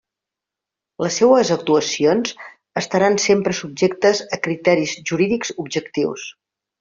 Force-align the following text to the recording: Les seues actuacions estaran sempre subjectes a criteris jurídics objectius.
Les 1.05 1.17
seues 1.21 1.49
actuacions 1.55 2.33
estaran 2.81 3.17
sempre 3.27 3.55
subjectes 3.57 4.23
a 4.39 4.43
criteris 4.47 4.95
jurídics 5.11 5.53
objectius. 5.65 6.25